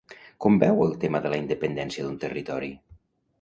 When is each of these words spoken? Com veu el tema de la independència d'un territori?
Com 0.45 0.55
veu 0.63 0.79
el 0.85 0.95
tema 1.03 1.21
de 1.25 1.31
la 1.33 1.39
independència 1.41 2.07
d'un 2.07 2.17
territori? 2.25 2.73